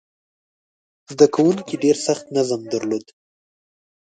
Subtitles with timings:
[1.11, 3.05] زده کوونکي ډېر سخت نظم درلود.